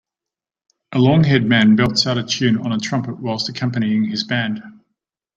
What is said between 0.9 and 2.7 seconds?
A longhaired man belts out a tune